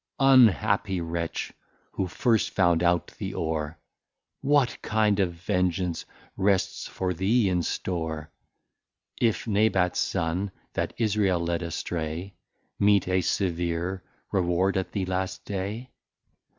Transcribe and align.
Unhappy 0.19 0.99
Wretch, 0.99 1.53
who 1.91 2.07
first 2.07 2.49
found 2.49 2.81
out 2.81 3.13
the 3.19 3.35
Oar, 3.35 3.77
What 4.41 4.81
kind 4.81 5.19
of 5.19 5.33
Vengeance 5.35 6.05
rests 6.35 6.87
for 6.87 7.13
thee 7.13 7.47
in 7.47 7.61
store? 7.61 8.31
If 9.17 9.45
Nebats 9.45 9.99
Son, 9.99 10.49
that 10.73 10.95
Israel 10.97 11.39
led 11.39 11.61
astray, 11.61 12.33
Meet 12.79 13.07
a 13.09 13.21
severe 13.21 14.01
Reward 14.31 14.75
at 14.75 14.91
the 14.91 15.05
last 15.05 15.45
Day? 15.45 15.91